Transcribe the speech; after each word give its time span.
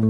Yeah, 0.00 0.06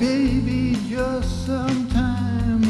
baby, 0.00 0.78
just 0.88 1.44
some 1.44 1.88
time 1.88 2.62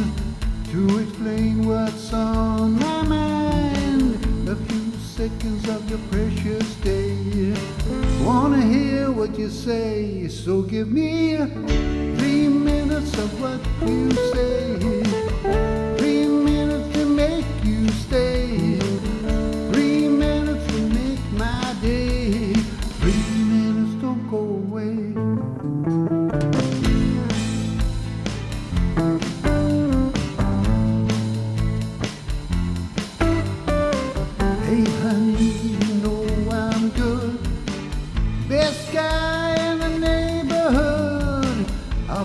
to 0.73 0.99
explain 0.99 1.65
what's 1.65 2.13
on 2.13 2.81
my 2.81 3.03
mind. 3.03 4.17
A 4.49 4.57
few 4.57 4.91
seconds 4.99 5.69
of 5.69 5.89
your 5.89 6.01
precious 6.11 6.75
day. 6.83 7.55
Wanna 8.25 8.63
hear 8.63 9.13
what 9.13 9.39
you 9.39 9.49
say, 9.49 10.27
so 10.27 10.63
give 10.63 10.91
me 10.91 11.37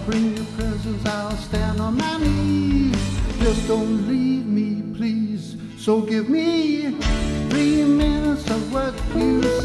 bring 0.08 0.38
you 0.38 0.44
presents, 0.58 1.06
I'll 1.06 1.36
stand 1.36 1.82
on 1.82 1.98
my 1.98 2.18
knees. 2.18 2.96
Just 3.40 3.68
don't 3.68 4.08
leave 4.08 4.46
me, 4.46 4.82
please. 4.96 5.58
So 5.78 6.00
give 6.00 6.30
me 6.30 6.92
three 7.50 7.84
minutes 7.84 8.50
of 8.50 8.72
what 8.72 8.94
you 9.16 9.57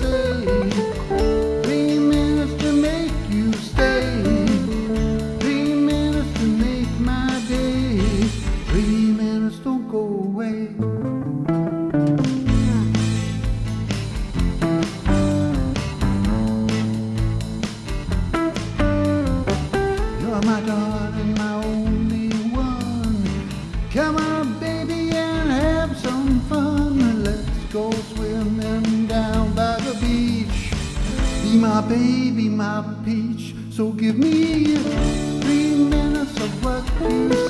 Come 23.93 24.17
on, 24.17 24.59
baby, 24.59 25.11
and 25.11 25.51
have 25.51 25.95
some 25.99 26.41
fun. 26.49 27.23
Let's 27.25 27.47
go 27.71 27.91
swimming 28.15 29.07
down 29.07 29.55
by 29.55 29.79
the 29.81 29.93
beach. 30.01 30.73
Be 31.43 31.59
my 31.59 31.83
baby, 31.83 32.49
my 32.49 32.83
peach. 33.05 33.55
So 33.71 33.93
give 33.93 34.17
me 34.17 34.77
three 35.43 35.75
minutes 35.75 36.41
of 36.41 36.65
what 36.65 36.83
you 37.03 37.42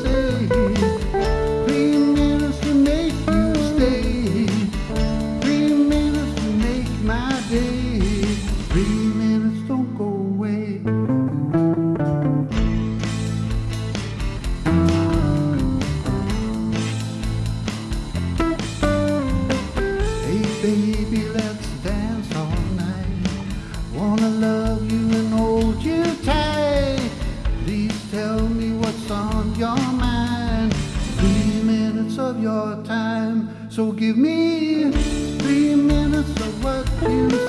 So 33.73 33.91
give 33.91 34.19
me 34.19 34.91
three 35.39 35.75
minutes 35.75 36.29
of 36.43 36.63
what 36.63 36.87
you 37.11 37.42